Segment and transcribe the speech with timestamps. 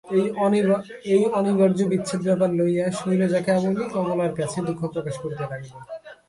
[1.13, 5.73] এই অনিবার্য বিচ্ছেদব্যাপার লইয়া শৈলজা কেবলই কমলার কাছে দুঃখপ্রকাশ করিতে লাগিল।